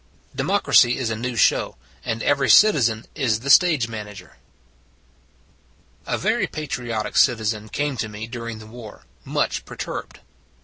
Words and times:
DEMOCRACY 0.35 0.97
IS 0.97 1.11
A 1.11 1.15
NEW 1.15 1.35
SHOW, 1.35 1.77
AND 2.03 2.23
EVERY 2.23 2.49
CITIZEN 2.49 3.05
IS 3.13 3.41
THE 3.41 3.51
STAGE 3.51 3.87
MANAGER 3.87 4.37
A 6.07 6.17
VERY 6.17 6.47
patriotic 6.47 7.15
citizen 7.15 7.69
came 7.69 7.97
to 7.97 8.09
me 8.09 8.25
during 8.25 8.57
the 8.57 8.65
war, 8.65 9.05
much 9.23 9.63
perturbed. 9.63 10.19